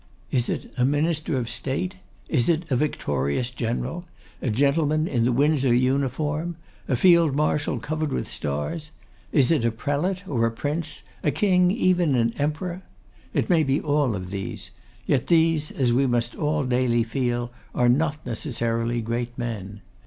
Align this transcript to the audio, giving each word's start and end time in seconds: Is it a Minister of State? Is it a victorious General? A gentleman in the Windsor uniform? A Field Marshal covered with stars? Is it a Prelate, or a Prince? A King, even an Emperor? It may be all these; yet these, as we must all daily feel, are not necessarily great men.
Is 0.31 0.49
it 0.49 0.73
a 0.79 0.83
Minister 0.83 1.37
of 1.37 1.47
State? 1.47 1.97
Is 2.27 2.49
it 2.49 2.71
a 2.71 2.75
victorious 2.75 3.51
General? 3.51 4.03
A 4.41 4.49
gentleman 4.49 5.07
in 5.07 5.25
the 5.25 5.31
Windsor 5.31 5.75
uniform? 5.75 6.55
A 6.87 6.95
Field 6.95 7.35
Marshal 7.35 7.77
covered 7.79 8.11
with 8.11 8.27
stars? 8.27 8.89
Is 9.31 9.51
it 9.51 9.63
a 9.63 9.69
Prelate, 9.69 10.27
or 10.27 10.47
a 10.47 10.51
Prince? 10.51 11.03
A 11.21 11.29
King, 11.29 11.69
even 11.69 12.15
an 12.15 12.33
Emperor? 12.39 12.81
It 13.35 13.47
may 13.47 13.61
be 13.61 13.79
all 13.79 14.13
these; 14.17 14.71
yet 15.05 15.27
these, 15.27 15.69
as 15.69 15.93
we 15.93 16.07
must 16.07 16.33
all 16.33 16.63
daily 16.63 17.03
feel, 17.03 17.51
are 17.75 17.87
not 17.87 18.25
necessarily 18.25 19.01
great 19.01 19.37
men. 19.37 19.81